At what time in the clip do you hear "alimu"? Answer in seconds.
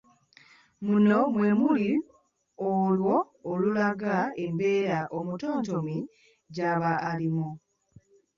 7.09-7.49